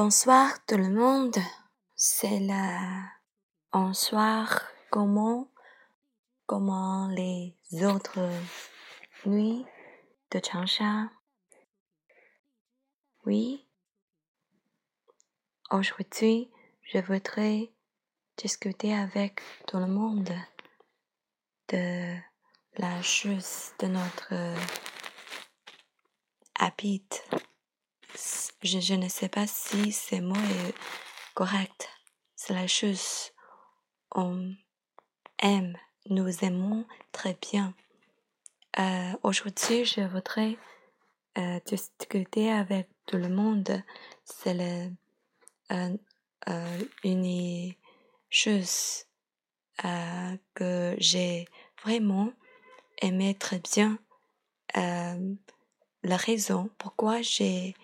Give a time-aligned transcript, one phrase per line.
[0.00, 1.38] Bonsoir tout le monde.
[1.96, 3.02] C'est la
[3.72, 4.62] bonsoir.
[4.92, 5.48] Comment,
[6.46, 8.30] comment les autres
[9.26, 9.66] nuits
[10.30, 11.10] de Changsha?
[13.26, 13.66] Oui.
[15.72, 16.48] Aujourd'hui,
[16.82, 17.72] je voudrais
[18.36, 20.30] discuter avec tout le monde
[21.70, 22.16] de
[22.76, 24.54] la chose de notre
[26.54, 27.02] habit.
[28.62, 30.74] Je, ne sais pas si ce mot est
[31.34, 31.88] correct.
[32.34, 33.30] C'est la chose.
[34.14, 34.52] On
[35.38, 35.76] aime,
[36.10, 37.74] nous aimons très bien.
[38.78, 40.56] Euh, Aujourd'hui, je voudrais
[41.38, 43.82] euh, discuter avec tout le monde.
[44.24, 44.90] C'est
[45.70, 47.74] euh, une
[48.30, 49.04] chose
[50.54, 51.46] que j'ai
[51.84, 52.32] vraiment
[53.00, 53.98] aimé très bien.
[56.04, 57.74] La raison pourquoi j'ai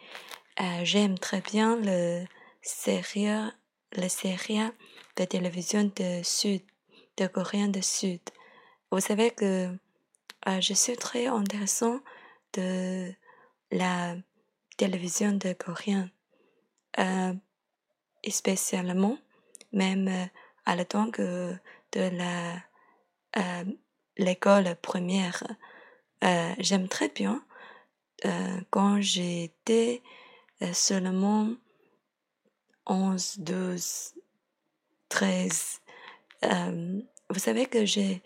[0.61, 2.25] euh, j'aime très bien le
[2.63, 3.29] série
[3.97, 4.61] le série
[5.17, 6.63] de télévision de Sud
[7.17, 8.21] de Coréen du Sud.
[8.91, 9.69] Vous savez que
[10.49, 12.01] euh, je suis très intéressant
[12.53, 13.13] de
[13.71, 14.17] la
[14.77, 16.11] télévision de Coréen,
[16.99, 17.35] euh,
[18.29, 19.19] spécialement
[19.73, 20.29] même
[20.67, 21.59] à la temps de
[21.95, 22.63] la
[24.17, 25.43] l'école première.
[26.59, 27.45] J'aime très bien
[28.25, 30.03] euh, quand j'étais
[30.73, 31.49] seulement
[32.87, 34.15] 11, 12,
[35.09, 35.81] 13.
[36.45, 38.23] Euh, vous savez que j'ai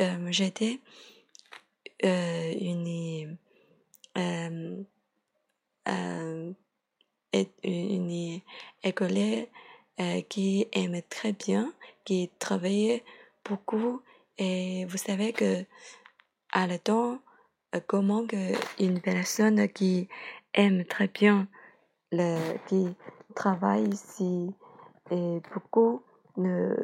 [0.00, 0.80] euh, j'étais
[2.04, 3.38] euh, une
[4.16, 4.84] euh,
[7.62, 8.40] une
[8.82, 9.46] écolière
[10.28, 11.72] qui aimait très bien,
[12.04, 13.04] qui travaillait
[13.44, 14.02] beaucoup
[14.38, 15.64] et vous savez que
[16.52, 17.20] à le temps
[17.86, 18.26] comment
[18.78, 20.08] une personne qui
[20.54, 21.48] aime très bien
[22.12, 22.96] le qui
[23.34, 24.54] travaille ici
[25.10, 26.02] et beaucoup
[26.36, 26.74] ne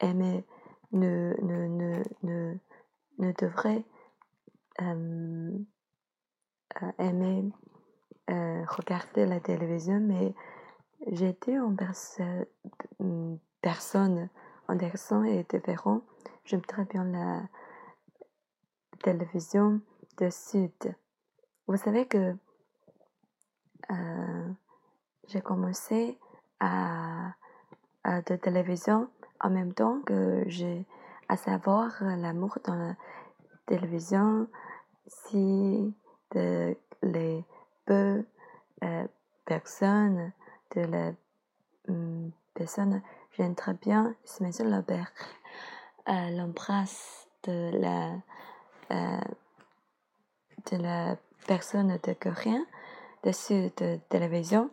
[0.00, 0.44] aimait
[0.92, 2.54] ne ne ne ne
[3.18, 3.84] ne devrait
[4.80, 5.58] euh,
[6.98, 7.44] aimer
[8.30, 10.34] euh, regarder la télévision mais
[11.08, 12.22] j'étais en perso
[13.60, 14.28] personne
[14.68, 16.02] en garçon et différent
[16.44, 17.42] j'aime très bien la
[19.02, 19.80] télévision
[20.18, 20.94] de Sud.
[21.66, 22.34] Vous savez que
[23.90, 24.48] euh,
[25.28, 26.18] j'ai commencé
[26.60, 27.32] à,
[28.04, 29.08] à de télévision
[29.40, 30.86] en même temps que j'ai
[31.28, 32.94] à savoir l'amour dans la
[33.66, 34.48] télévision
[35.06, 35.94] si
[36.34, 37.44] de les
[37.84, 38.24] peu
[38.84, 39.06] euh,
[39.44, 40.32] personnes
[40.74, 41.12] de la
[41.88, 45.12] um, personne j'aime très bien Smith Lebert
[46.08, 48.12] euh, l'embrasse de la
[48.90, 49.20] euh,
[50.70, 51.16] de la
[51.46, 52.64] personne de coréen
[53.22, 54.70] dessus de télévision.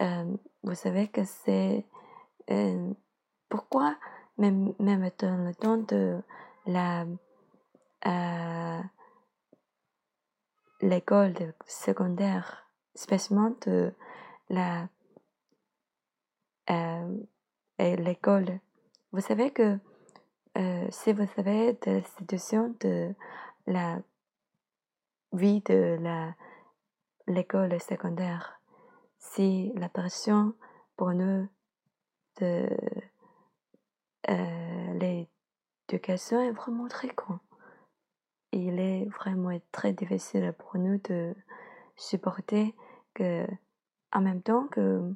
[0.00, 1.84] Euh, vous savez que c'est
[2.50, 2.92] euh,
[3.48, 3.96] pourquoi
[4.38, 6.22] même, même dans le temps de
[6.66, 7.04] la
[8.06, 8.80] euh,
[10.80, 11.34] l'école
[11.66, 13.92] secondaire, spécialement de
[14.48, 14.88] la
[17.78, 18.60] l'école?
[19.12, 19.78] Vous savez que
[20.90, 23.14] si vous savez de la situation de
[23.66, 23.98] la
[25.32, 26.34] vie de la
[27.30, 28.60] l'école secondaire.
[29.18, 30.54] Si la pression
[30.96, 31.48] pour nous
[32.40, 32.68] de
[34.28, 35.24] euh,
[35.88, 37.38] l'éducation est vraiment très grande.
[38.52, 41.34] Il est vraiment très difficile pour nous de
[41.96, 42.74] supporter
[43.14, 43.46] que,
[44.12, 45.14] en même temps que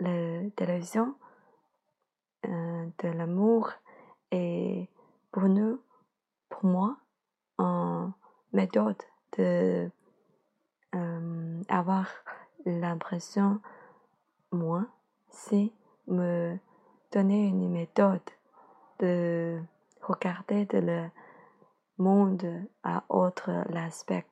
[0.00, 1.14] la télévision,
[2.46, 3.70] euh, de l'amour
[4.30, 4.88] est
[5.30, 5.80] pour nous,
[6.48, 6.96] pour moi,
[7.58, 8.12] en
[8.52, 9.00] méthode
[9.36, 9.90] de
[11.68, 12.06] avoir
[12.64, 13.60] l'impression,
[14.52, 14.86] moi,
[15.30, 15.72] si
[16.06, 16.56] me
[17.12, 18.20] donner une méthode
[18.98, 19.60] de
[20.02, 21.10] regarder de le
[21.98, 24.26] monde à autre l'aspect,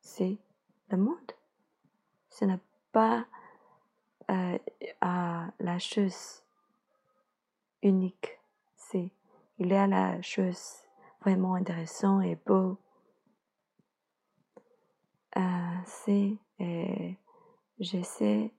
[0.00, 0.38] c'est
[0.90, 1.32] le monde.
[2.30, 2.60] Ce n'est
[2.92, 3.24] pas
[4.30, 4.58] euh,
[5.00, 6.42] à la chose
[7.82, 8.38] unique,
[8.76, 9.10] c'est
[9.58, 10.84] il y a la chose
[11.20, 12.78] vraiment intéressante et beau
[15.84, 17.18] c'est et
[17.80, 18.52] je sais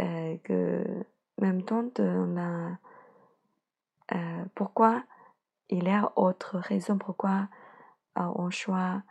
[0.00, 1.04] euh, que
[1.38, 1.88] même temps
[2.36, 2.78] a
[4.14, 5.02] euh, pourquoi
[5.68, 7.48] il y a autre raison pourquoi
[8.18, 9.02] euh, on choisit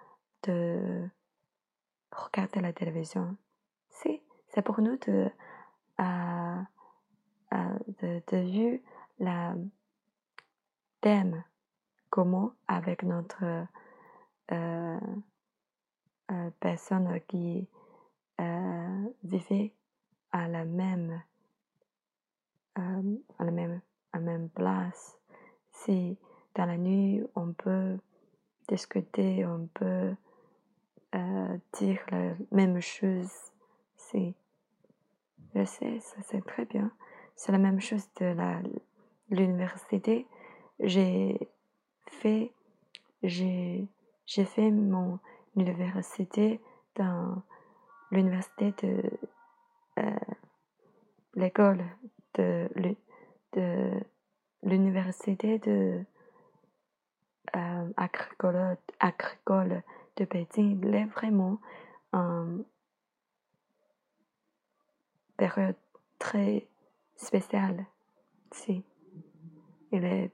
[0.43, 1.07] de
[2.11, 3.35] regarder la télévision.
[3.89, 5.29] Si, c'est pour nous de,
[5.99, 6.61] euh,
[8.01, 8.83] de, de vue
[9.19, 9.55] la
[11.01, 11.43] thème
[12.09, 13.65] comment avec notre
[16.31, 17.67] euh, personne qui
[18.39, 19.73] euh, vivait
[20.31, 21.21] à la même,
[22.77, 23.81] euh, la même,
[24.13, 25.17] à même place.
[25.71, 26.17] Si
[26.55, 27.97] dans la nuit on peut
[28.67, 30.15] discuter, on peut
[31.15, 33.31] euh, dire la même chose,
[33.97, 34.33] c'est,
[35.53, 36.91] je sais, ça c'est très bien.
[37.35, 38.35] C'est la même chose de
[39.29, 40.27] l'université.
[40.79, 41.39] J'ai
[42.07, 42.53] fait,
[43.23, 43.87] j'ai,
[44.25, 45.19] j'ai fait mon
[45.55, 46.61] université
[46.95, 47.41] dans
[48.11, 49.03] l'université de
[49.99, 50.35] euh,
[51.35, 51.83] l'école
[52.35, 52.69] de,
[53.53, 53.91] de
[54.63, 56.03] l'université de
[57.55, 59.83] euh, agricole, agricole
[60.17, 60.79] de Beijing.
[60.83, 61.59] Il est vraiment
[62.13, 62.63] une
[65.37, 65.75] période
[66.19, 66.67] très
[67.15, 67.85] spéciale.
[68.51, 68.83] Si.
[69.91, 70.31] Il est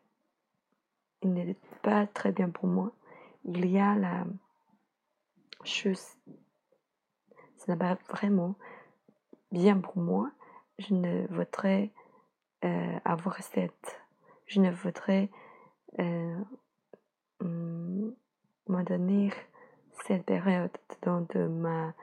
[1.23, 2.91] il n'est pas très bien pour moi.
[3.45, 4.25] Il y a la
[5.67, 6.17] chose,
[7.57, 8.55] ce n'est pas vraiment
[9.51, 10.31] bien pour moi.
[10.79, 11.91] Je ne voudrais
[12.65, 13.99] euh, avoir cette,
[14.45, 15.29] je ne voudrais
[15.99, 16.37] euh,
[17.41, 18.11] mm,
[18.67, 19.31] me donner
[20.05, 21.93] cette période dans de ma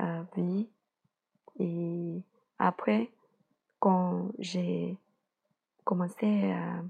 [0.00, 0.68] euh, vie.
[1.58, 2.22] Et
[2.58, 3.10] après,
[3.78, 4.96] quand j'ai
[5.84, 6.82] commencé à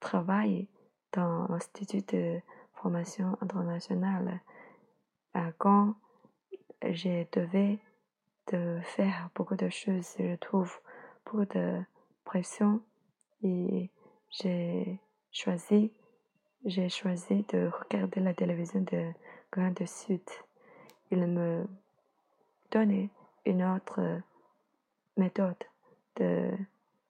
[0.00, 0.68] travailler
[1.12, 2.40] dans l'Institut de
[2.82, 4.40] formation internationale,
[5.58, 5.94] quand
[6.82, 7.78] je devais
[8.50, 10.72] de faire beaucoup de choses, je trouve
[11.24, 11.80] beaucoup de
[12.24, 12.80] pression
[13.42, 13.90] et
[14.30, 14.98] j'ai
[15.30, 15.92] choisi,
[16.64, 19.12] j'ai choisi de regarder la télévision de
[19.52, 20.28] Grand Sud.
[21.12, 21.66] Il me
[22.72, 23.10] donnait
[23.46, 24.00] une autre
[25.16, 25.62] méthode
[26.16, 26.50] de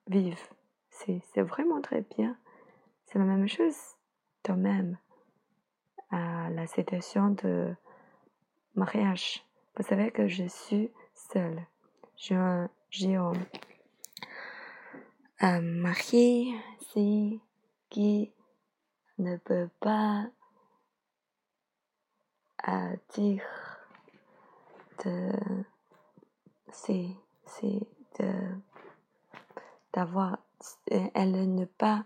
[0.07, 0.39] vivre.
[0.91, 2.37] C'est vraiment très bien.
[3.07, 3.77] C'est la même chose
[4.45, 4.99] quand même
[6.13, 7.75] la situation de
[8.75, 9.45] mariage.
[9.77, 11.67] Vous savez que je suis seule.
[12.17, 12.69] J'ai un,
[15.41, 16.55] un mari
[17.89, 18.33] qui
[19.19, 20.27] ne peut pas
[22.69, 23.45] euh, dire
[25.05, 25.33] de
[26.71, 27.09] c'est
[27.47, 27.81] c'est
[29.93, 30.39] d'avoir
[30.89, 32.05] elle ne pas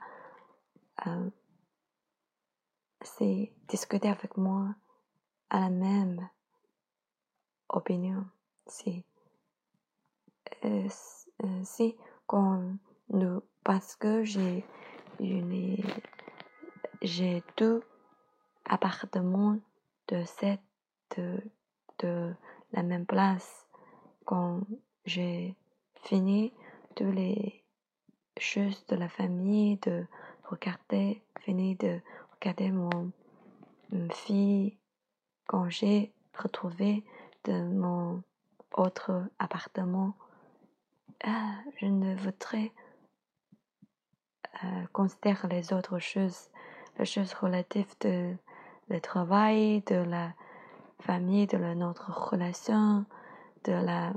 [1.07, 1.31] euh,
[3.07, 4.75] c'est discuter avec moi
[5.51, 6.29] à la même
[7.69, 8.25] opinion.
[8.67, 9.05] Si,
[10.65, 10.89] euh,
[11.45, 12.63] euh, si quand
[13.11, 14.65] nous, parce que j'ai
[17.03, 17.83] j'ai deux
[18.65, 19.59] appartements
[20.09, 20.61] de cette
[21.99, 22.35] de,
[22.73, 23.67] la même place
[24.25, 24.61] quand
[25.05, 25.57] j'ai
[26.03, 26.53] fini
[26.97, 27.65] tous les
[28.37, 30.05] choses de la famille de
[30.45, 32.01] regarder fini de
[32.47, 33.11] regarder mon
[34.13, 34.79] fille
[35.49, 37.05] quand j'ai retrouvé
[37.43, 38.23] de mon
[38.77, 40.15] autre appartement,
[41.25, 42.71] ah, je ne voudrais
[44.63, 46.51] euh, considérer les autres choses,
[47.01, 48.37] les choses relatives de
[48.89, 50.33] le travail, de la
[51.01, 53.07] famille, de notre relation,
[53.65, 54.13] de la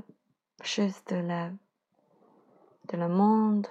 [0.62, 1.50] chose de la
[2.92, 3.66] de le monde.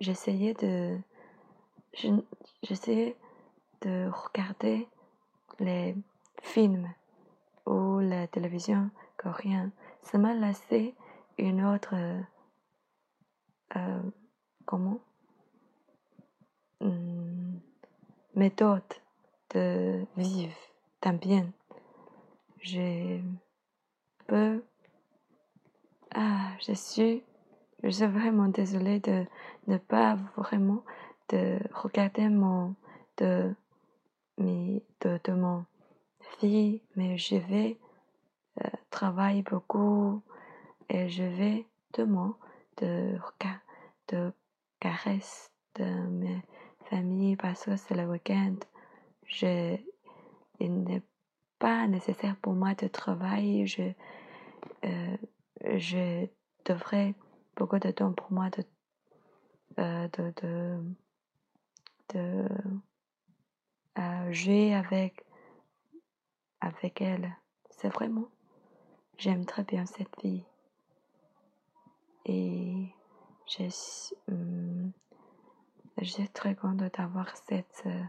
[0.00, 0.98] J'essayais de
[2.62, 3.16] j'essayais
[3.82, 4.88] de regarder
[5.58, 5.94] les
[6.42, 6.88] films
[7.66, 9.70] ou la télévision coréenne.
[10.02, 10.94] Ça m'a laissé
[11.38, 11.94] une autre
[13.76, 14.02] euh,
[14.64, 15.00] comment?
[16.80, 17.58] Hmm,
[18.34, 18.82] méthode
[19.54, 20.56] de vivre
[21.10, 21.50] bien.
[22.60, 23.20] Je
[24.26, 24.62] peux
[26.14, 27.22] ah je suis
[27.82, 29.26] je suis vraiment désolée de
[29.66, 30.84] ne pas vraiment
[31.28, 32.74] de regarder mon
[33.18, 33.54] de
[34.38, 35.64] mais de, mon
[36.38, 37.78] fille, mais je vais
[38.62, 40.22] euh, travailler beaucoup
[40.88, 42.36] et je vais demain
[42.78, 43.18] de,
[44.08, 44.32] de
[44.80, 46.42] caresses de mes
[46.90, 48.56] familles parce que c'est le week-end.
[49.26, 49.76] Je,
[50.60, 51.02] il n'est
[51.58, 53.66] pas nécessaire pour moi de travailler.
[53.66, 53.92] Je,
[54.84, 55.16] euh,
[55.76, 56.26] je
[56.64, 57.14] devrais
[57.56, 58.64] beaucoup de temps pour moi de,
[59.78, 60.78] euh, de, de,
[64.30, 65.24] jouer avec,
[66.60, 67.36] avec elle.
[67.70, 68.28] C'est vraiment,
[69.18, 70.44] j'aime très bien cette fille.
[72.24, 72.94] Et
[73.46, 73.64] je,
[75.98, 78.02] je suis très contente d'avoir cette euh,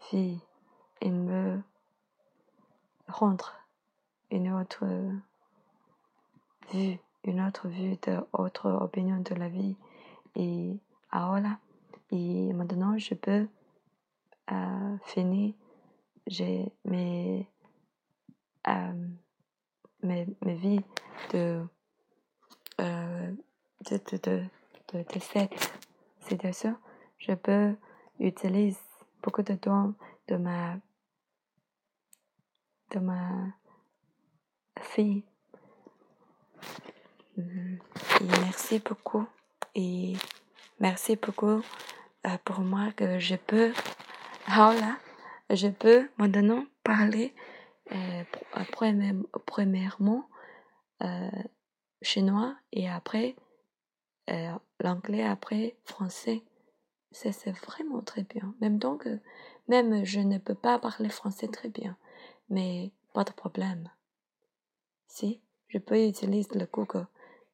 [0.00, 0.40] fille.
[1.00, 1.62] Elle me
[3.06, 3.54] rendre
[4.30, 4.84] une autre
[6.72, 9.76] vue, une autre vue de autre opinion de la vie.
[10.34, 10.76] Et
[11.12, 11.58] voilà.
[12.14, 13.48] Et maintenant, je peux
[14.52, 15.56] euh, fini,
[16.28, 17.48] j'ai mes,
[18.68, 19.08] euh,
[20.04, 20.84] mes, mes vies
[21.32, 21.66] de,
[22.80, 23.32] euh,
[23.90, 24.16] de, de,
[24.92, 25.76] de, de, cette
[26.20, 26.76] situation,
[27.18, 27.74] je peux
[28.20, 28.78] utiliser
[29.20, 29.94] beaucoup de temps
[30.28, 30.76] de ma,
[32.92, 33.48] de ma
[34.82, 35.24] fille.
[37.36, 37.78] Mhm.
[38.20, 39.26] Et merci beaucoup.
[39.74, 40.12] Et
[40.78, 41.60] merci beaucoup
[42.26, 43.72] euh, pour moi que je peux,
[44.48, 44.96] voilà,
[45.50, 47.34] je peux maintenant parler
[47.92, 48.24] euh,
[49.46, 50.28] premièrement
[51.02, 51.30] euh,
[52.02, 53.36] chinois et après
[54.80, 56.42] l'anglais, après français.
[57.12, 58.54] C'est vraiment très bien.
[58.60, 59.06] Même donc,
[59.68, 61.96] même je ne peux pas parler français très bien,
[62.48, 63.90] mais pas de problème.
[65.06, 67.06] Si, je peux utiliser le Google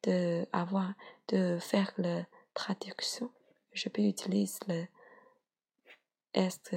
[0.03, 0.93] de avoir,
[1.27, 3.31] de faire la traduction.
[3.73, 4.85] Je peux utiliser le
[6.33, 6.75] est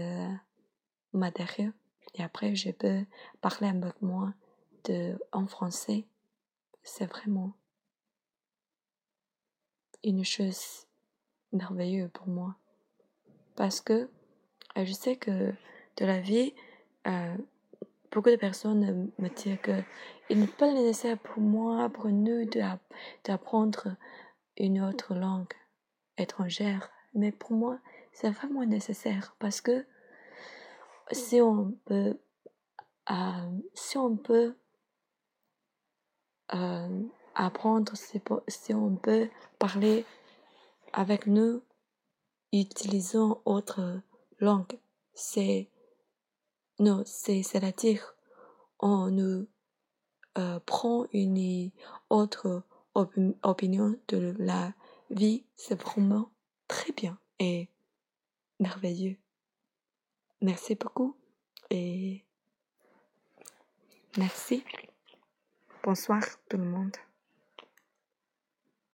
[1.12, 1.72] matériel
[2.14, 3.04] et après je peux
[3.40, 4.32] parler avec moi
[4.84, 6.04] de, en français.
[6.82, 7.52] C'est vraiment
[10.02, 10.86] une chose
[11.52, 12.56] merveilleuse pour moi.
[13.56, 14.10] Parce que
[14.76, 15.52] euh, je sais que
[15.96, 16.52] de la vie,
[17.06, 17.36] euh,
[18.10, 19.82] beaucoup de personnes me disent que
[20.30, 22.44] il n'est pas nécessaire pour moi, pour nous,
[23.24, 23.96] d'apprendre
[24.56, 25.52] une autre langue
[26.18, 26.90] étrangère.
[27.14, 27.78] Mais pour moi,
[28.12, 29.84] c'est vraiment nécessaire parce que
[31.12, 32.18] si on peut,
[33.10, 34.56] euh, si on peut
[36.54, 37.02] euh,
[37.34, 37.92] apprendre,
[38.48, 39.28] si on peut
[39.58, 40.04] parler
[40.92, 41.62] avec nous,
[42.52, 44.00] utilisant autre
[44.38, 44.78] langue,
[45.14, 45.68] c'est
[46.78, 48.14] non, c'est-à-dire
[48.80, 49.46] on nous
[50.38, 51.70] euh, prend une
[52.10, 52.62] autre
[52.94, 54.72] opinion de la
[55.10, 56.30] vie, c'est vraiment
[56.68, 57.68] très bien et
[58.60, 59.16] merveilleux.
[60.40, 61.16] Merci beaucoup
[61.70, 62.24] et
[64.16, 64.64] merci.
[65.82, 66.96] Bonsoir tout le monde.